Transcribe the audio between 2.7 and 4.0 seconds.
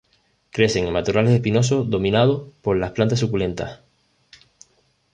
las plantas suculentas.